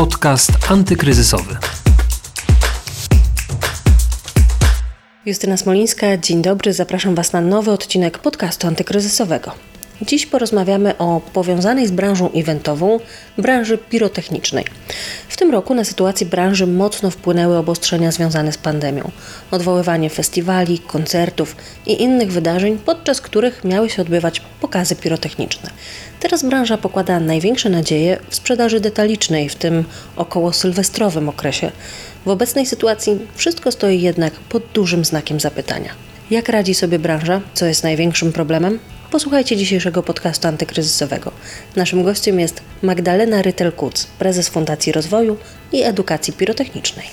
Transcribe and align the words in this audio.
Podcast 0.00 0.52
antykryzysowy. 0.70 1.56
Justyna 5.26 5.56
Smolińska, 5.56 6.16
dzień 6.16 6.42
dobry. 6.42 6.72
Zapraszam 6.72 7.14
Was 7.14 7.32
na 7.32 7.40
nowy 7.40 7.70
odcinek 7.70 8.18
podcastu 8.18 8.66
antykryzysowego. 8.66 9.52
Dziś 10.02 10.26
porozmawiamy 10.26 10.98
o 10.98 11.20
powiązanej 11.32 11.86
z 11.86 11.90
branżą 11.90 12.32
eventową 12.32 13.00
branży 13.38 13.78
pirotechnicznej. 13.78 14.64
W 15.28 15.36
tym 15.36 15.50
roku 15.50 15.74
na 15.74 15.84
sytuację 15.84 16.26
branży 16.26 16.66
mocno 16.66 17.10
wpłynęły 17.10 17.56
obostrzenia 17.56 18.12
związane 18.12 18.52
z 18.52 18.58
pandemią. 18.58 19.10
Odwoływanie 19.50 20.10
festiwali, 20.10 20.78
koncertów 20.78 21.56
i 21.86 22.02
innych 22.02 22.32
wydarzeń, 22.32 22.78
podczas 22.78 23.20
których 23.20 23.64
miały 23.64 23.90
się 23.90 24.02
odbywać 24.02 24.42
pokazy 24.60 24.96
pirotechniczne. 24.96 25.70
Teraz 26.20 26.42
branża 26.42 26.78
pokłada 26.78 27.20
największe 27.20 27.70
nadzieje 27.70 28.18
w 28.28 28.34
sprzedaży 28.34 28.80
detalicznej, 28.80 29.48
w 29.48 29.54
tym 29.54 29.84
około 30.16 30.52
sylwestrowym 30.52 31.28
okresie. 31.28 31.72
W 32.26 32.28
obecnej 32.28 32.66
sytuacji 32.66 33.18
wszystko 33.34 33.72
stoi 33.72 34.00
jednak 34.00 34.32
pod 34.32 34.62
dużym 34.74 35.04
znakiem 35.04 35.40
zapytania. 35.40 35.90
Jak 36.30 36.48
radzi 36.48 36.74
sobie 36.74 36.98
branża? 36.98 37.40
Co 37.54 37.66
jest 37.66 37.82
największym 37.82 38.32
problemem? 38.32 38.78
Posłuchajcie 39.10 39.56
dzisiejszego 39.56 40.02
podcastu 40.02 40.48
antykryzysowego. 40.48 41.30
Naszym 41.76 42.04
gościem 42.04 42.40
jest 42.40 42.62
Magdalena 42.82 43.42
Rytel-Kuc, 43.42 44.06
prezes 44.18 44.48
Fundacji 44.48 44.92
Rozwoju 44.92 45.36
i 45.72 45.82
Edukacji 45.82 46.32
Pirotechnicznej. 46.32 47.06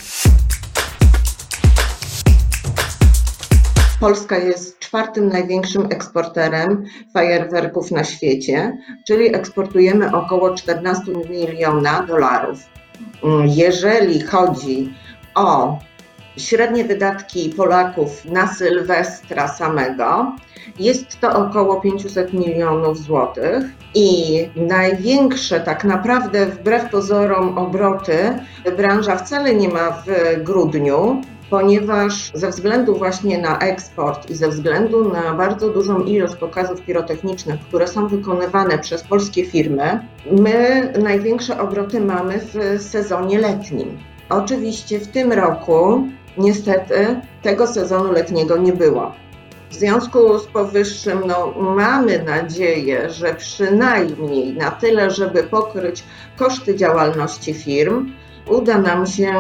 Polska 4.00 4.38
jest 4.38 4.80
czwartym 4.80 5.30
największym 5.30 5.86
eksporterem 5.90 6.86
fajerwerków 7.14 7.92
na 7.92 8.04
świecie, 8.04 8.78
czyli 9.08 9.36
eksportujemy 9.36 10.16
około 10.16 10.56
14 10.56 11.04
miliona 11.30 12.04
dolarów. 12.04 12.59
Jeżeli 13.45 14.22
chodzi 14.22 14.94
o 15.36 15.80
średnie 16.38 16.83
wydatki 16.83 17.49
Polaków 17.49 18.25
na 18.25 18.47
Sylwestra 18.47 19.47
samego, 19.47 20.35
jest 20.80 21.19
to 21.19 21.35
około 21.47 21.81
500 21.81 22.33
milionów 22.33 22.99
złotych 22.99 23.63
i 23.95 24.49
największe 24.55 25.59
tak 25.59 25.83
naprawdę 25.83 26.45
wbrew 26.45 26.89
pozorom 26.91 27.58
obroty 27.58 28.17
branża 28.77 29.15
wcale 29.15 29.55
nie 29.55 29.69
ma 29.69 29.91
w 29.91 30.05
grudniu, 30.43 31.21
ponieważ 31.49 32.31
ze 32.33 32.49
względu 32.49 32.95
właśnie 32.95 33.38
na 33.38 33.59
eksport 33.59 34.30
i 34.30 34.35
ze 34.35 34.49
względu 34.49 35.13
na 35.13 35.33
bardzo 35.33 35.69
dużą 35.69 35.99
ilość 35.99 36.35
pokazów 36.35 36.81
pirotechnicznych, 36.81 37.59
które 37.61 37.88
są 37.88 38.08
wykonywane 38.08 38.80
przez 38.80 39.03
polskie 39.03 39.45
firmy, 39.45 39.99
my 40.31 40.93
największe 41.03 41.61
obroty 41.61 42.02
mamy 42.02 42.39
w 42.39 42.81
sezonie 42.81 43.39
letnim. 43.39 43.97
Oczywiście 44.30 44.99
w 44.99 45.08
tym 45.08 45.33
roku 45.33 46.08
niestety 46.38 47.21
tego 47.41 47.67
sezonu 47.67 48.11
letniego 48.11 48.57
nie 48.57 48.73
było. 48.73 49.11
W 49.69 49.73
związku 49.73 50.39
z 50.39 50.45
powyższym 50.45 51.23
no, 51.27 51.53
mamy 51.57 52.23
nadzieję, 52.23 53.09
że 53.09 53.35
przynajmniej 53.35 54.53
na 54.53 54.71
tyle, 54.71 55.11
żeby 55.11 55.43
pokryć 55.43 56.03
koszty 56.38 56.75
działalności 56.75 57.53
firm, 57.53 58.11
uda 58.49 58.77
nam 58.77 59.05
się 59.05 59.33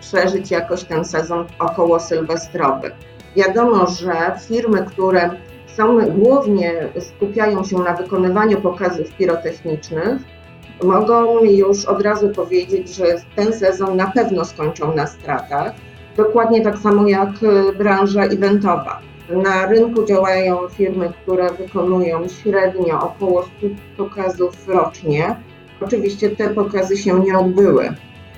przeżyć 0.00 0.50
jakoś 0.50 0.84
ten 0.84 1.04
sezon 1.04 1.46
około 1.58 2.00
sylwestrowy. 2.00 2.90
Wiadomo, 3.36 3.86
że 3.86 4.36
firmy, 4.48 4.84
które 4.86 5.30
są 5.76 6.10
głównie 6.10 6.88
skupiają 7.00 7.64
się 7.64 7.78
na 7.78 7.92
wykonywaniu 7.92 8.60
pokazów 8.60 9.10
pirotechnicznych, 9.18 10.22
mogą 10.82 11.44
już 11.44 11.84
od 11.84 12.02
razu 12.02 12.28
powiedzieć, 12.28 12.94
że 12.94 13.04
ten 13.36 13.52
sezon 13.52 13.96
na 13.96 14.10
pewno 14.10 14.44
skończą 14.44 14.94
na 14.94 15.06
stratach. 15.06 15.72
Dokładnie 16.16 16.62
tak 16.62 16.78
samo 16.78 17.08
jak 17.08 17.30
branża 17.78 18.24
eventowa. 18.24 19.00
Na 19.30 19.66
rynku 19.66 20.04
działają 20.04 20.68
firmy, 20.68 21.12
które 21.22 21.50
wykonują 21.52 22.28
średnio 22.28 23.00
około 23.02 23.42
100 23.42 23.50
pokazów 23.96 24.68
rocznie. 24.68 25.36
Oczywiście 25.80 26.30
te 26.30 26.50
pokazy 26.50 26.96
się 26.96 27.20
nie 27.20 27.38
odbyły. 27.38 27.94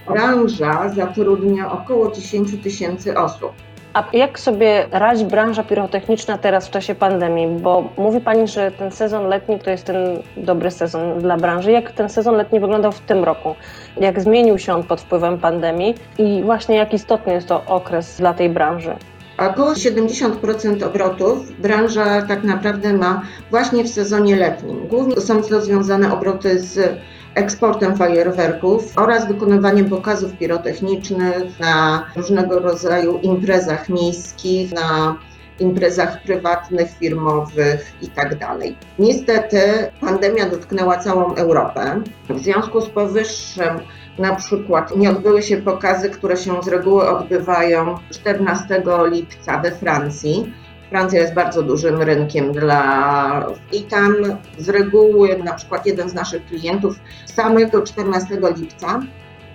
Branża 0.09 0.89
zatrudnia 0.89 1.73
około 1.73 2.13
10 2.13 2.63
tysięcy 2.63 3.19
osób. 3.19 3.53
A 3.97 4.05
jak 4.13 4.41
sobie 4.41 4.87
radzi 4.91 5.25
branża 5.25 5.63
pirotechniczna 5.63 6.39
teraz 6.39 6.67
w 6.67 6.71
czasie 6.71 6.95
pandemii? 6.95 7.47
Bo 7.47 7.89
mówi 7.99 8.21
Pani, 8.21 8.49
że 8.49 8.71
ten 8.71 8.91
sezon 8.91 9.29
letni 9.29 9.59
to 9.59 9.71
jest 9.71 9.85
ten 9.85 9.97
dobry 10.37 10.71
sezon 10.71 11.19
dla 11.19 11.37
branży. 11.37 11.73
Jak 11.73 11.93
ten 11.93 12.09
sezon 12.09 12.35
letni 12.35 12.61
wyglądał 12.61 12.93
w 12.93 13.01
tym 13.01 13.25
roku? 13.25 13.55
Jak 14.01 14.21
zmienił 14.21 14.59
się 14.59 14.75
on 14.75 14.83
pod 14.83 15.01
wpływem 15.01 15.39
pandemii 15.39 15.95
i 16.19 16.43
właśnie 16.43 16.77
jak 16.77 16.95
istotny 16.95 17.33
jest 17.33 17.49
to 17.49 17.65
okres 17.67 18.17
dla 18.17 18.35
tej 18.35 18.51
branży? 18.51 18.97
Około 19.39 19.73
70% 19.73 20.85
obrotów 20.85 21.61
branża 21.61 22.23
tak 22.23 22.45
naprawdę 22.45 22.93
ma 22.93 23.23
właśnie 23.51 23.85
w 23.85 23.89
sezonie 23.89 24.37
letnim. 24.37 24.89
Głównie 24.89 25.17
są 25.17 25.43
to 25.43 25.61
związane 25.61 26.13
obroty 26.13 26.61
z 26.61 26.99
eksportem 27.37 27.97
fajerwerków 27.97 28.93
oraz 28.97 29.29
wykonywaniem 29.29 29.89
pokazów 29.89 30.33
pirotechnicznych 30.33 31.61
na 31.61 32.07
różnego 32.17 32.59
rodzaju 32.59 33.19
imprezach 33.19 33.89
miejskich, 33.89 34.73
na 34.73 35.17
imprezach 35.61 36.23
prywatnych, 36.23 36.91
firmowych 36.91 37.93
itd. 38.03 38.37
Tak 38.39 38.59
Niestety 38.99 39.61
pandemia 40.01 40.49
dotknęła 40.51 40.99
całą 40.99 41.35
Europę. 41.35 42.01
W 42.31 42.39
związku 42.39 42.81
z 42.81 42.89
powyższym 42.89 43.81
na 44.19 44.35
przykład 44.37 44.97
nie 44.97 45.11
odbyły 45.11 45.43
się 45.43 45.57
pokazy, 45.57 46.11
które 46.11 46.37
się 46.37 46.63
z 46.63 46.69
reguły 46.69 47.09
odbywają 47.09 47.99
14 48.11 48.83
lipca 49.11 49.59
we 49.59 49.73
Francji. 49.73 50.53
Francja 50.91 51.21
jest 51.21 51.35
bardzo 51.35 51.63
dużym 51.63 52.03
rynkiem 52.03 52.53
dla 52.53 53.47
i 53.73 53.83
tam 53.83 54.15
z 54.59 54.69
reguły 54.69 55.39
na 55.45 55.55
przykład 55.55 55.87
jeden 55.87 56.09
z 56.09 56.15
naszych 56.15 56.47
klientów 56.47 56.97
samego 57.27 57.83
14 57.83 58.39
lipca 58.57 59.01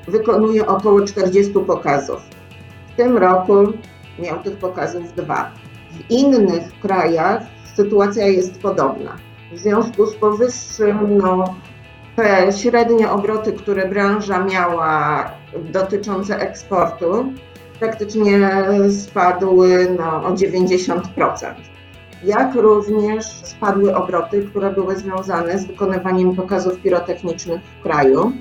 wykonuje 0.07 0.67
około 0.67 1.01
40 1.01 1.53
pokazów. 1.53 2.21
W 2.93 2.95
tym 2.95 3.17
roku 3.17 3.73
miał 4.19 4.43
tych 4.43 4.57
pokazów 4.57 5.15
dwa. 5.15 5.51
W 5.91 6.11
innych 6.11 6.79
krajach 6.79 7.41
sytuacja 7.75 8.27
jest 8.27 8.61
podobna. 8.61 9.17
W 9.53 9.57
związku 9.57 10.05
z 10.05 10.15
powyższym 10.15 11.17
no, 11.17 11.55
te 12.15 12.51
średnie 12.51 13.11
obroty, 13.11 13.53
które 13.53 13.89
branża 13.89 14.43
miała 14.43 15.31
dotyczące 15.71 16.39
eksportu, 16.39 17.33
praktycznie 17.81 18.49
spadły 18.89 19.95
no, 19.99 20.23
o 20.23 20.33
90%. 20.33 21.01
Jak 22.23 22.55
również 22.55 23.25
spadły 23.25 23.95
obroty, 23.95 24.47
które 24.49 24.71
były 24.71 24.95
związane 24.95 25.59
z 25.59 25.65
wykonywaniem 25.65 26.35
pokazów 26.35 26.79
pirotechnicznych 26.79 27.61
w 27.61 27.83
kraju. 27.83 28.31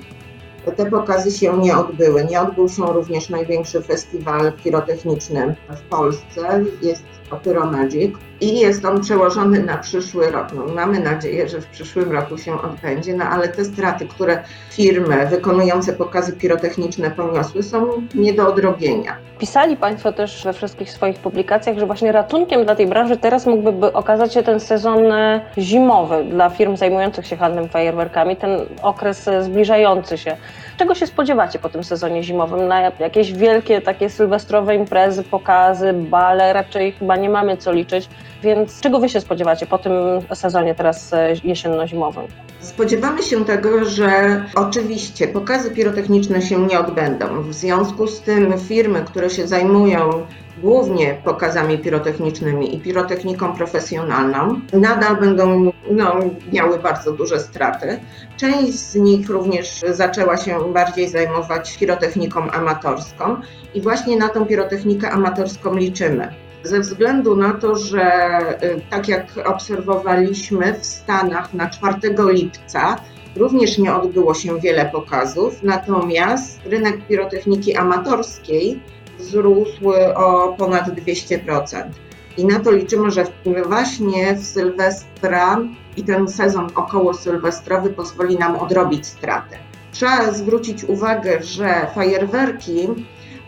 Te 0.75 0.85
pokazy 0.85 1.31
się 1.31 1.57
nie 1.57 1.77
odbyły. 1.77 2.25
Nie 2.25 2.41
odbył 2.41 2.69
się 2.69 2.85
również 2.85 3.29
największy 3.29 3.81
festiwal 3.81 4.51
pirotechniczny 4.63 5.55
w 5.69 5.81
Polsce. 5.81 6.63
Jest 6.81 7.03
to 7.31 7.37
Pyromagic 7.37 8.15
i 8.41 8.59
jest 8.59 8.85
on 8.85 9.01
przełożony 9.01 9.63
na 9.63 9.77
przyszły 9.77 10.31
rok. 10.31 10.47
No, 10.55 10.65
mamy 10.75 10.99
nadzieję, 10.99 11.49
że 11.49 11.61
w 11.61 11.67
przyszłym 11.67 12.11
roku 12.11 12.37
się 12.37 12.61
odbędzie, 12.61 13.13
no 13.13 13.25
ale 13.25 13.47
te 13.47 13.65
straty, 13.65 14.05
które 14.05 14.43
firmy 14.69 15.27
wykonujące 15.27 15.93
pokazy 15.93 16.33
pirotechniczne 16.33 17.11
poniosły, 17.11 17.63
są 17.63 17.87
nie 18.15 18.33
do 18.33 18.47
odrobienia. 18.47 19.17
Pisali 19.39 19.77
Państwo 19.77 20.11
też 20.11 20.43
we 20.43 20.53
wszystkich 20.53 20.91
swoich 20.91 21.19
publikacjach, 21.19 21.77
że 21.77 21.85
właśnie 21.85 22.11
ratunkiem 22.11 22.65
dla 22.65 22.75
tej 22.75 22.87
branży 22.87 23.17
teraz 23.17 23.45
mógłby 23.45 23.93
okazać 23.93 24.33
się 24.33 24.43
ten 24.43 24.59
sezon 24.59 25.11
e, 25.11 25.41
zimowy 25.57 26.23
dla 26.23 26.49
firm 26.49 26.77
zajmujących 26.77 27.27
się 27.27 27.37
handlem 27.37 27.69
fajerwerkami, 27.69 28.35
ten 28.35 28.59
okres 28.81 29.27
e, 29.27 29.43
zbliżający 29.43 30.17
się. 30.17 30.37
Czego 30.81 30.95
się 30.95 31.07
spodziewacie 31.07 31.59
po 31.59 31.69
tym 31.69 31.83
sezonie 31.83 32.23
zimowym? 32.23 32.67
Na 32.67 32.81
jakieś 32.81 33.33
wielkie 33.33 33.81
takie 33.81 34.09
sylwestrowe 34.09 34.75
imprezy, 34.75 35.23
pokazy, 35.23 35.93
bale? 35.93 36.53
Raczej 36.53 36.91
chyba 36.91 37.15
nie 37.15 37.29
mamy 37.29 37.57
co 37.57 37.71
liczyć. 37.71 38.09
Więc 38.43 38.79
czego 38.79 38.99
Wy 38.99 39.09
się 39.09 39.21
spodziewacie 39.21 39.65
po 39.65 39.77
tym 39.77 39.93
sezonie 40.33 40.75
teraz 40.75 41.13
e, 41.13 41.33
jesienno-zimowym? 41.43 42.27
Spodziewamy 42.59 43.23
się 43.23 43.45
tego, 43.45 43.85
że 43.85 44.41
oczywiście 44.55 45.27
pokazy 45.27 45.71
pirotechniczne 45.71 46.41
się 46.41 46.57
nie 46.59 46.79
odbędą. 46.79 47.41
W 47.41 47.53
związku 47.53 48.07
z 48.07 48.21
tym 48.21 48.59
firmy, 48.59 49.03
które 49.05 49.29
się 49.29 49.47
zajmują 49.47 50.25
głównie 50.61 51.21
pokazami 51.23 51.77
pirotechnicznymi 51.77 52.75
i 52.75 52.79
pirotechniką 52.79 53.53
profesjonalną, 53.53 54.61
nadal 54.73 55.17
będą 55.17 55.71
no, 55.91 56.15
miały 56.53 56.79
bardzo 56.79 57.11
duże 57.11 57.39
straty. 57.39 57.99
Część 58.37 58.73
z 58.73 58.95
nich 58.95 59.29
również 59.29 59.81
zaczęła 59.89 60.37
się 60.37 60.73
bardziej 60.73 61.09
zajmować 61.09 61.77
pirotechniką 61.77 62.51
amatorską 62.51 63.41
i 63.73 63.81
właśnie 63.81 64.17
na 64.17 64.29
tą 64.29 64.45
pirotechnikę 64.45 65.11
amatorską 65.11 65.75
liczymy. 65.75 66.33
Ze 66.63 66.79
względu 66.79 67.35
na 67.35 67.53
to, 67.53 67.75
że 67.75 68.03
y, 68.63 68.81
tak 68.89 69.07
jak 69.07 69.25
obserwowaliśmy 69.45 70.73
w 70.73 70.85
Stanach 70.85 71.53
na 71.53 71.69
4 71.69 71.97
lipca, 72.29 72.95
również 73.35 73.77
nie 73.77 73.95
odbyło 73.95 74.33
się 74.33 74.59
wiele 74.59 74.85
pokazów, 74.85 75.63
natomiast 75.63 76.59
rynek 76.65 77.07
pirotechniki 77.07 77.75
amatorskiej 77.75 78.79
wzrósł 79.21 79.89
o 80.15 80.55
ponad 80.57 80.87
200%. 80.87 81.83
I 82.37 82.45
na 82.45 82.59
to 82.59 82.71
liczymy, 82.71 83.11
że 83.11 83.25
właśnie 83.67 84.35
w 84.35 84.45
Sylwestra 84.45 85.59
i 85.97 86.03
ten 86.03 86.27
sezon 86.27 86.67
około 86.75 87.13
sylwestrowy 87.13 87.89
pozwoli 87.89 88.37
nam 88.37 88.55
odrobić 88.55 89.07
stratę. 89.07 89.57
Trzeba 89.91 90.31
zwrócić 90.31 90.83
uwagę, 90.83 91.43
że 91.43 91.87
fajerwerki 91.95 92.87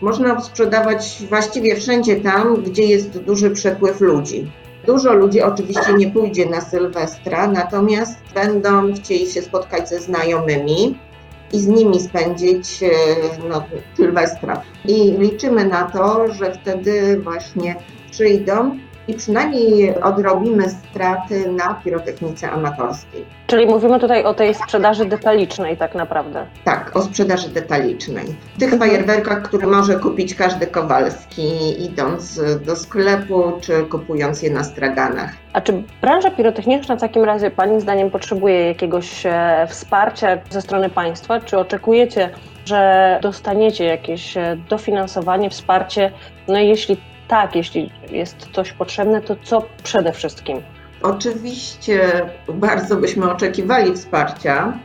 można 0.00 0.40
sprzedawać 0.40 1.22
właściwie 1.28 1.76
wszędzie 1.76 2.16
tam, 2.16 2.62
gdzie 2.62 2.84
jest 2.84 3.18
duży 3.18 3.50
przepływ 3.50 4.00
ludzi. 4.00 4.50
Dużo 4.86 5.12
ludzi 5.12 5.42
oczywiście 5.42 5.92
nie 5.92 6.10
pójdzie 6.10 6.46
na 6.46 6.60
Sylwestra, 6.60 7.46
natomiast 7.46 8.18
będą 8.34 8.94
chcieli 8.94 9.26
się 9.26 9.42
spotkać 9.42 9.88
ze 9.88 10.00
znajomymi 10.00 10.98
i 11.54 11.60
z 11.60 11.66
nimi 11.66 12.00
spędzić 12.00 12.82
e, 12.82 12.88
no, 13.48 13.64
Sylwestra. 13.96 14.62
I 14.84 15.12
liczymy 15.18 15.64
na 15.64 15.82
to, 15.84 16.32
że 16.34 16.52
wtedy 16.52 17.20
właśnie 17.20 17.76
przyjdą 18.10 18.78
i 19.08 19.14
przynajmniej 19.14 20.00
odrobimy 20.00 20.64
straty 20.70 21.48
na 21.52 21.74
pirotechnice 21.74 22.50
amatorskiej. 22.50 23.24
Czyli 23.46 23.66
mówimy 23.66 24.00
tutaj 24.00 24.24
o 24.24 24.34
tej 24.34 24.54
sprzedaży 24.54 25.04
detalicznej 25.04 25.76
tak 25.76 25.94
naprawdę. 25.94 26.46
Tak, 26.64 26.96
o 26.96 27.02
sprzedaży 27.02 27.48
detalicznej. 27.48 28.24
Tych 28.58 28.74
fajerwerkach, 28.74 29.42
które 29.42 29.66
może 29.66 29.94
kupić 29.94 30.34
każdy 30.34 30.66
Kowalski, 30.66 31.84
idąc 31.84 32.40
do 32.66 32.76
sklepu 32.76 33.52
czy 33.60 33.82
kupując 33.82 34.42
je 34.42 34.50
na 34.50 34.64
straganach. 34.64 35.32
A 35.52 35.60
czy 35.60 35.82
branża 36.00 36.30
pirotechniczna 36.30 36.96
w 36.96 37.00
takim 37.00 37.24
razie 37.24 37.50
Pani 37.50 37.80
zdaniem 37.80 38.10
potrzebuje 38.10 38.66
jakiegoś 38.66 39.26
e, 39.26 39.66
wsparcia 39.68 40.38
ze 40.50 40.62
strony 40.62 40.90
państwa? 40.90 41.40
Czy 41.40 41.58
oczekujecie, 41.58 42.30
że 42.64 43.18
dostaniecie 43.22 43.84
jakieś 43.84 44.36
e, 44.36 44.56
dofinansowanie, 44.68 45.50
wsparcie? 45.50 46.12
No 46.48 46.58
i 46.58 46.68
jeśli 46.68 46.96
tak, 47.28 47.56
jeśli 47.56 47.90
jest 48.10 48.48
coś 48.52 48.72
potrzebne, 48.72 49.20
to 49.20 49.36
co 49.42 49.66
przede 49.82 50.12
wszystkim? 50.12 50.62
Oczywiście 51.02 52.30
bardzo 52.48 52.96
byśmy 52.96 53.30
oczekiwali 53.32 53.94
wsparcia, 53.94 54.78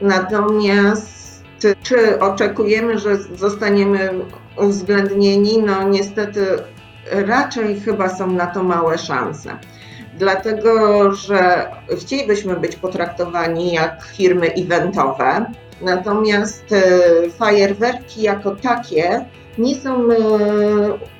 natomiast 0.00 1.44
czy, 1.82 2.20
oczekujemy, 2.20 2.98
że 2.98 3.16
zostaniemy 3.16 4.10
uwzględnieni? 4.56 5.62
No 5.62 5.88
niestety 5.88 6.46
raczej 7.10 7.80
chyba 7.80 8.08
są 8.08 8.30
na 8.30 8.46
to 8.46 8.62
małe 8.62 8.98
szanse. 8.98 9.58
Dlatego, 10.18 11.12
że 11.12 11.70
chcielibyśmy 12.00 12.56
być 12.56 12.76
potraktowani 12.76 13.72
jak 13.72 14.04
firmy 14.04 14.46
eventowe, 14.46 15.46
natomiast 15.80 16.64
e, 16.72 17.30
fajerwerki 17.30 18.22
jako 18.22 18.56
takie 18.56 19.24
nie 19.58 19.74
są 19.74 20.10
e, 20.12 20.16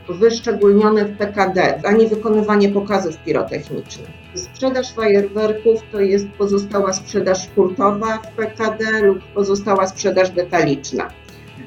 wyszczególnione 0.08 1.04
w 1.04 1.16
PKD, 1.16 1.80
ani 1.84 2.08
wykonywanie 2.08 2.68
pokazów 2.68 3.16
pirotechnicznych. 3.16 4.08
Sprzedaż 4.34 4.92
fajerwerków 4.92 5.80
to 5.92 6.00
jest 6.00 6.28
pozostała 6.28 6.92
sprzedaż 6.92 7.48
hurtowa 7.54 8.18
w 8.18 8.36
PKD 8.36 9.02
lub 9.02 9.18
pozostała 9.34 9.86
sprzedaż 9.86 10.30
detaliczna. 10.30 11.10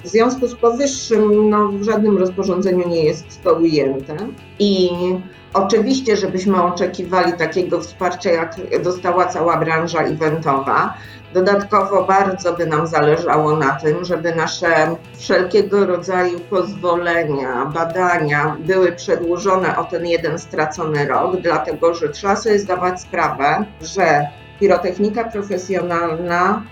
W 0.03 0.07
związku 0.07 0.47
z 0.47 0.55
powyższym 0.55 1.49
no, 1.49 1.67
w 1.67 1.83
żadnym 1.83 2.17
rozporządzeniu 2.17 2.89
nie 2.89 3.03
jest 3.03 3.43
to 3.43 3.53
ujęte 3.53 4.17
i 4.59 4.89
oczywiście, 5.53 6.17
żebyśmy 6.17 6.63
oczekiwali 6.63 7.33
takiego 7.33 7.81
wsparcia, 7.81 8.31
jak 8.31 8.55
dostała 8.83 9.25
cała 9.25 9.57
branża 9.57 9.99
eventowa, 9.99 10.93
Dodatkowo 11.33 12.03
bardzo 12.03 12.53
by 12.53 12.65
nam 12.65 12.87
zależało 12.87 13.55
na 13.55 13.71
tym, 13.71 14.05
żeby 14.05 14.35
nasze 14.35 14.95
wszelkiego 15.17 15.85
rodzaju 15.85 16.39
pozwolenia, 16.39 17.65
badania 17.65 18.57
były 18.59 18.91
przedłużone 18.91 19.77
o 19.77 19.83
ten 19.83 20.05
jeden 20.05 20.39
stracony 20.39 21.07
rok, 21.07 21.41
dlatego 21.41 21.93
że 21.93 22.09
trzeba 22.09 22.35
sobie 22.35 22.59
zdawać 22.59 23.01
sprawę, 23.01 23.65
że 23.81 24.27
pirotechnika 24.59 25.23
profesjonalna 25.23 26.63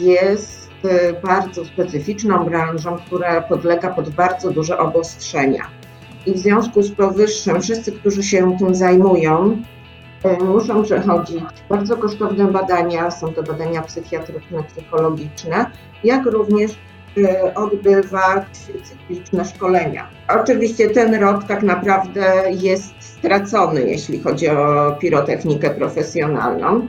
jest 0.00 0.70
y, 0.84 1.14
bardzo 1.22 1.64
specyficzną 1.64 2.44
branżą, 2.44 2.98
która 3.06 3.40
podlega 3.40 3.90
pod 3.90 4.10
bardzo 4.10 4.50
duże 4.50 4.78
obostrzenia. 4.78 5.62
I 6.26 6.32
w 6.32 6.38
związku 6.38 6.82
z 6.82 6.92
powyższym 6.92 7.60
wszyscy, 7.62 7.92
którzy 7.92 8.22
się 8.22 8.56
tym 8.58 8.74
zajmują, 8.74 9.62
muszą 10.44 10.82
przechodzić 10.82 11.44
bardzo 11.68 11.96
kosztowne 11.96 12.44
badania, 12.44 13.10
są 13.10 13.32
to 13.32 13.42
badania 13.42 13.82
psychiatryczne, 13.82 14.62
psychologiczne, 14.62 15.70
jak 16.04 16.26
również 16.26 16.70
e, 17.18 17.54
odbywać 17.54 18.46
cykliczne 18.84 19.44
szkolenia. 19.44 20.08
Oczywiście 20.40 20.90
ten 20.90 21.14
rok 21.14 21.44
tak 21.44 21.62
naprawdę 21.62 22.42
jest 22.50 22.94
stracony, 22.98 23.80
jeśli 23.90 24.22
chodzi 24.22 24.48
o 24.48 24.92
pirotechnikę 25.00 25.70
profesjonalną, 25.70 26.86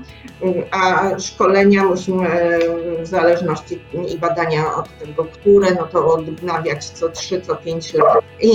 a 0.71 1.09
szkolenia 1.19 1.83
musimy 1.83 2.59
w 3.03 3.07
zależności 3.07 3.79
i 4.13 4.17
badania 4.17 4.75
od 4.75 4.99
tego, 4.99 5.25
które, 5.25 5.73
no 5.75 5.83
to 5.83 6.13
odnawiać 6.13 6.85
co 6.85 7.09
3, 7.09 7.41
co 7.41 7.55
5 7.55 7.93
lat. 7.93 8.19
I 8.41 8.51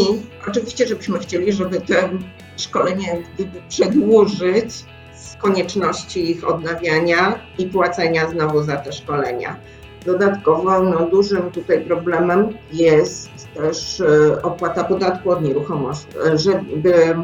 oczywiście, 0.48 0.86
żebyśmy 0.86 1.18
chcieli, 1.18 1.52
żeby 1.52 1.80
te 1.80 2.08
szkolenia 2.56 3.08
gdyby 3.34 3.62
przedłużyć 3.68 4.84
z 5.14 5.36
konieczności 5.36 6.30
ich 6.30 6.48
odnawiania 6.48 7.38
i 7.58 7.66
płacenia 7.66 8.30
znowu 8.30 8.62
za 8.62 8.76
te 8.76 8.92
szkolenia. 8.92 9.56
Dodatkowo 10.06 10.82
no, 10.82 11.06
dużym 11.06 11.50
tutaj 11.50 11.80
problemem 11.80 12.48
jest 12.72 13.30
też 13.54 14.00
e, 14.00 14.42
opłata 14.42 14.84
podatku 14.84 15.30
od 15.30 15.42
nieruchomości. 15.42 16.06
Żeby 16.34 17.14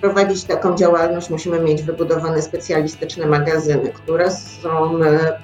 prowadzić 0.00 0.44
taką 0.44 0.76
działalność, 0.76 1.30
musimy 1.30 1.60
mieć 1.60 1.82
wybudowane 1.82 2.42
specjalistyczne 2.42 3.26
magazyny, 3.26 3.92
które 3.92 4.30
są 4.30 5.02
e, 5.02 5.38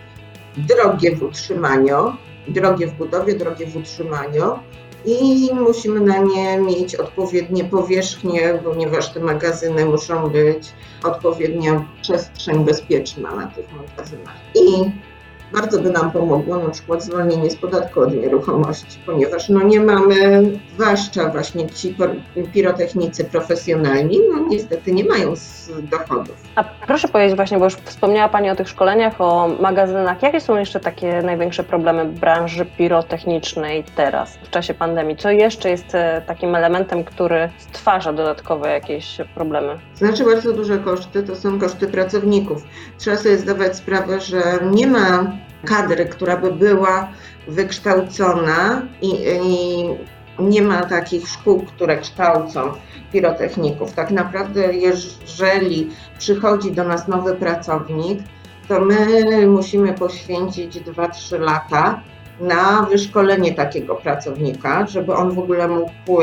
drogie 0.57 1.17
w 1.17 1.23
utrzymaniu, 1.23 2.13
drogie 2.49 2.87
w 2.87 2.93
budowie, 2.93 3.35
drogie 3.35 3.67
w 3.67 3.77
utrzymaniu 3.77 4.59
i 5.07 5.51
musimy 5.55 6.01
na 6.01 6.19
nie 6.19 6.59
mieć 6.59 6.97
odpowiednie 6.97 7.65
powierzchnie, 7.65 8.59
ponieważ 8.65 9.13
te 9.13 9.21
magazyny 9.21 9.85
muszą 9.85 10.29
być 10.29 10.73
odpowiednia 11.05 11.85
przestrzeń 12.03 12.65
bezpieczna 12.65 13.35
na 13.35 13.47
tych 13.47 13.67
magazynach. 13.73 14.37
I 14.55 14.91
bardzo 15.53 15.81
by 15.81 15.91
nam 15.91 16.11
pomogło 16.11 16.57
na 16.57 16.71
przykład 16.71 17.05
zwolnienie 17.05 17.51
z 17.51 17.57
podatku 17.57 18.01
od 18.01 18.15
nieruchomości, 18.15 18.99
ponieważ 19.07 19.49
no 19.49 19.63
nie 19.63 19.81
mamy, 19.81 20.43
zwłaszcza 20.75 21.29
właśnie 21.29 21.71
ci 21.71 21.97
pirotechnicy 22.53 23.25
profesjonalni, 23.25 24.21
no 24.33 24.49
niestety 24.49 24.93
nie 24.93 25.05
mają 25.05 25.35
dochodów. 25.91 26.37
A 26.55 26.65
proszę 26.87 27.09
powiedzieć 27.09 27.37
właśnie, 27.37 27.59
bo 27.59 27.65
już 27.65 27.75
wspomniała 27.75 28.29
Pani 28.29 28.51
o 28.51 28.57
tych 28.57 28.69
szkoleniach, 28.69 29.21
o 29.21 29.49
magazynach. 29.61 30.23
Jakie 30.23 30.41
są 30.41 30.57
jeszcze 30.57 30.81
takie 30.81 31.23
największe 31.23 31.65
problemy 31.65 32.05
branży 32.05 32.67
pirotechnicznej 32.67 33.85
teraz, 33.97 34.37
w 34.43 34.51
czasie 34.51 34.75
pandemii? 34.75 35.17
Co 35.17 35.31
jeszcze 35.31 35.71
jest 35.71 35.95
e, 35.95 36.23
takim 36.27 36.55
elementem, 36.55 37.05
który 37.05 37.49
stwarza 37.59 38.13
dodatkowe 38.13 38.71
jakieś 38.71 39.21
problemy? 39.35 39.79
Znaczy 39.95 40.25
bardzo 40.25 40.53
duże 40.53 40.79
koszty 40.79 41.23
to 41.23 41.37
są 41.37 41.59
koszty 41.59 41.87
pracowników. 41.87 42.63
Trzeba 42.99 43.17
sobie 43.17 43.39
zdawać 43.39 43.77
sprawę, 43.77 44.21
że 44.21 44.43
nie 44.71 44.87
ma 44.87 45.33
kadry, 45.65 46.07
która 46.07 46.37
by 46.37 46.53
była 46.53 47.09
wykształcona 47.49 48.83
i, 49.03 49.11
i 49.11 49.85
nie 50.39 50.63
ma 50.63 50.83
takich 50.83 51.29
szkół, 51.29 51.63
które 51.63 51.99
kształcą 51.99 52.61
pirotechników. 53.13 53.93
Tak 53.93 54.11
naprawdę, 54.11 54.75
jeżeli 54.75 55.91
przychodzi 56.19 56.73
do 56.73 56.85
nas 56.85 57.09
nowy 57.09 57.35
pracownik, 57.35 58.19
to 58.69 58.81
my 58.81 59.47
musimy 59.47 59.93
poświęcić 59.93 60.79
2-3 60.79 61.41
lata 61.41 62.01
na 62.41 62.83
wyszkolenie 62.83 63.55
takiego 63.55 63.95
pracownika, 63.95 64.87
żeby 64.87 65.15
on 65.15 65.31
w 65.31 65.39
ogóle 65.39 65.69
mógł 65.69 66.23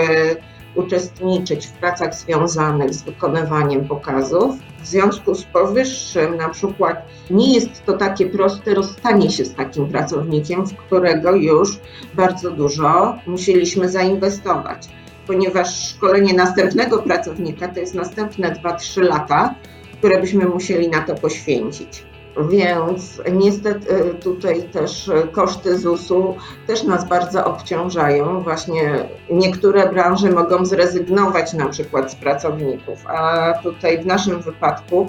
uczestniczyć 0.76 1.68
w 1.68 1.72
pracach 1.72 2.16
związanych 2.16 2.94
z 2.94 3.04
wykonywaniem 3.04 3.88
pokazów. 3.88 4.56
W 4.82 4.88
związku 4.88 5.36
z 5.36 5.44
powyższym, 5.44 6.38
na 6.38 6.50
przykład, 6.50 7.06
nie 7.30 7.54
jest 7.54 7.86
to 7.86 7.94
takie 7.94 8.26
proste 8.26 8.74
rozstanie 8.74 9.30
się 9.30 9.46
z 9.46 9.56
takim 9.56 9.88
pracownikiem, 9.88 10.66
w 10.66 10.76
którego 10.76 11.36
już 11.36 11.80
bardzo 12.14 12.52
dużo 12.52 13.16
musieliśmy 13.28 13.90
zainwestować, 13.90 14.88
ponieważ 15.28 15.90
szkolenie 15.90 16.34
następnego 16.34 16.98
pracownika 16.98 17.68
to 17.68 17.80
jest 17.80 17.96
następne 17.96 18.52
2-3 18.52 19.02
lata, 19.02 19.56
które 19.98 20.22
byśmy 20.22 20.46
musieli 20.46 20.90
na 20.90 21.02
to 21.02 21.16
poświęcić. 21.16 22.11
Więc 22.50 23.22
niestety 23.32 23.96
e, 23.96 24.14
tutaj 24.14 24.64
też 24.64 25.10
e, 25.10 25.28
koszty 25.28 25.78
ZUS-u 25.78 26.36
też 26.68 26.84
nas 26.84 27.08
bardzo 27.08 27.46
obciążają. 27.46 28.42
Właśnie 28.44 28.94
niektóre 29.32 29.90
branże 29.90 30.30
mogą 30.30 30.66
zrezygnować 30.66 31.54
na 31.54 31.70
przykład 31.70 32.12
z 32.12 32.16
pracowników, 32.16 33.08
a 33.08 33.54
tutaj 33.64 34.02
w 34.02 34.06
naszym 34.06 34.42
wypadku 34.42 35.08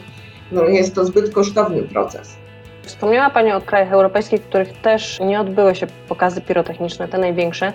no, 0.52 0.64
jest 0.64 0.94
to 0.94 1.04
zbyt 1.04 1.34
kosztowny 1.34 1.82
proces. 1.82 2.36
Wspomniała 2.82 3.30
Pani 3.30 3.52
o 3.52 3.60
krajach 3.60 3.92
europejskich, 3.92 4.42
w 4.42 4.48
których 4.48 4.72
też 4.72 5.20
nie 5.20 5.40
odbyły 5.40 5.74
się 5.74 5.86
pokazy 6.08 6.40
pirotechniczne, 6.40 7.08
te 7.08 7.18
największe, 7.18 7.72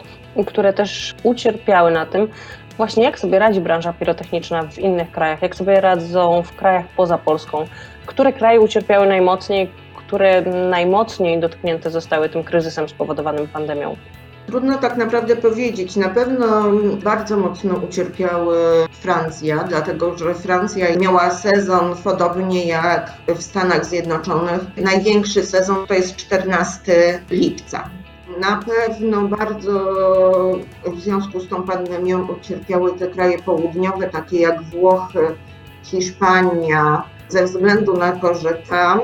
które 0.47 0.73
też 0.73 1.15
ucierpiały 1.23 1.91
na 1.91 2.05
tym. 2.05 2.27
Właśnie 2.77 3.03
jak 3.03 3.19
sobie 3.19 3.39
radzi 3.39 3.61
branża 3.61 3.93
pirotechniczna 3.93 4.63
w 4.63 4.79
innych 4.79 5.11
krajach, 5.11 5.41
jak 5.41 5.55
sobie 5.55 5.81
radzą 5.81 6.43
w 6.43 6.55
krajach 6.55 6.85
poza 6.87 7.17
Polską? 7.17 7.65
Które 8.07 8.33
kraje 8.33 8.61
ucierpiały 8.61 9.07
najmocniej, 9.07 9.71
które 9.95 10.41
najmocniej 10.69 11.39
dotknięte 11.39 11.91
zostały 11.91 12.29
tym 12.29 12.43
kryzysem 12.43 12.89
spowodowanym 12.89 13.47
pandemią? 13.47 13.95
Trudno 14.47 14.77
tak 14.77 14.97
naprawdę 14.97 15.35
powiedzieć. 15.35 15.95
Na 15.95 16.09
pewno 16.09 16.71
bardzo 17.03 17.37
mocno 17.37 17.75
ucierpiała 17.89 18.53
Francja, 18.91 19.63
dlatego 19.63 20.17
że 20.17 20.33
Francja 20.33 20.95
miała 20.95 21.31
sezon 21.31 21.95
podobnie 22.03 22.65
jak 22.65 23.13
w 23.27 23.41
Stanach 23.41 23.85
Zjednoczonych. 23.85 24.59
Największy 24.77 25.43
sezon 25.43 25.87
to 25.87 25.93
jest 25.93 26.15
14 26.15 27.19
lipca. 27.29 27.89
Na 28.39 28.59
pewno 28.65 29.21
bardzo 29.21 29.71
w 30.85 30.99
związku 30.99 31.39
z 31.39 31.49
tą 31.49 31.63
pandemią 31.63 32.27
ucierpiały 32.27 32.99
te 32.99 33.07
kraje 33.07 33.39
południowe, 33.39 34.09
takie 34.09 34.39
jak 34.39 34.63
Włochy, 34.63 35.35
Hiszpania, 35.83 37.03
ze 37.29 37.45
względu 37.45 37.97
na 37.97 38.11
to, 38.11 38.33
że 38.33 38.53
tam 38.69 38.99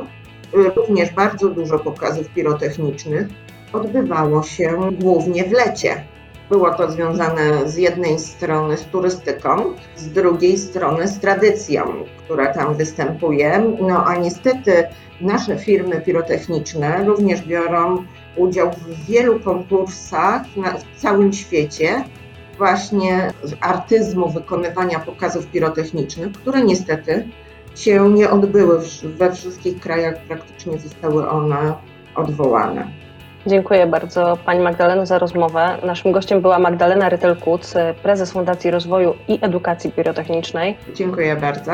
również 0.53 1.11
bardzo 1.11 1.49
dużo 1.49 1.79
pokazów 1.79 2.29
pirotechnicznych 2.29 3.27
odbywało 3.73 4.43
się 4.43 4.91
głównie 5.01 5.43
w 5.43 5.51
lecie. 5.51 6.03
Było 6.49 6.73
to 6.73 6.91
związane 6.91 7.69
z 7.69 7.77
jednej 7.77 8.19
strony 8.19 8.77
z 8.77 8.85
turystyką, 8.85 9.73
z 9.95 10.09
drugiej 10.09 10.57
strony 10.57 11.07
z 11.07 11.19
tradycją, 11.19 11.83
która 12.17 12.53
tam 12.53 12.75
występuje. 12.75 13.63
No 13.81 14.05
a 14.05 14.15
niestety 14.15 14.87
nasze 15.21 15.59
firmy 15.59 16.01
pirotechniczne 16.01 17.03
również 17.05 17.41
biorą 17.41 18.03
udział 18.35 18.71
w 18.71 19.05
wielu 19.05 19.39
konkursach 19.39 20.41
na, 20.55 20.77
w 20.77 21.01
całym 21.01 21.33
świecie, 21.33 22.03
właśnie 22.57 23.31
z 23.43 23.53
artyzmu 23.61 24.29
wykonywania 24.29 24.99
pokazów 24.99 25.47
pirotechnicznych, 25.47 26.31
które 26.31 26.63
niestety 26.63 27.27
się 27.75 28.09
nie 28.09 28.29
odbyły 28.29 28.79
we 29.03 29.31
wszystkich 29.31 29.79
krajach, 29.79 30.15
praktycznie 30.27 30.79
zostały 30.79 31.29
one 31.29 31.73
odwołane. 32.15 32.87
Dziękuję 33.47 33.87
bardzo 33.87 34.37
Pani 34.45 34.59
Magdaleno 34.59 35.05
za 35.05 35.19
rozmowę. 35.19 35.77
Naszym 35.83 36.11
gościem 36.11 36.41
była 36.41 36.59
Magdalena 36.59 37.09
Rytel-Kuc, 37.09 37.75
prezes 38.03 38.31
Fundacji 38.31 38.71
Rozwoju 38.71 39.13
i 39.27 39.39
Edukacji 39.41 39.91
Pirotechnicznej. 39.91 40.77
Dziękuję 40.95 41.35
bardzo. 41.35 41.71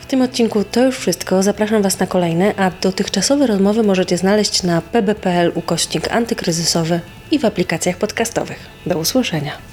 W 0.00 0.06
tym 0.06 0.22
odcinku 0.22 0.64
to 0.64 0.84
już 0.84 0.98
wszystko. 0.98 1.42
Zapraszam 1.42 1.82
Was 1.82 2.00
na 2.00 2.06
kolejne, 2.06 2.54
a 2.56 2.70
dotychczasowe 2.82 3.46
rozmowy 3.46 3.82
możecie 3.82 4.16
znaleźć 4.16 4.62
na 4.62 4.80
pb.pl 4.80 5.52
ukośnik 5.54 6.12
antykryzysowy 6.12 7.00
i 7.30 7.38
w 7.38 7.44
aplikacjach 7.44 7.96
podcastowych. 7.96 8.58
Do 8.86 8.98
usłyszenia. 8.98 9.69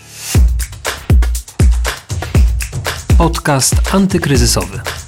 Podcast 3.17 3.75
antykryzysowy. 3.93 5.06